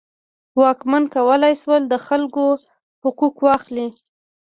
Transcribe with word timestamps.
واکمنان 0.59 1.05
کولی 1.15 1.53
شول 1.61 1.81
د 1.87 1.93
خلکو 2.07 2.45
حقوق 3.03 3.35
واخلي. 3.45 3.87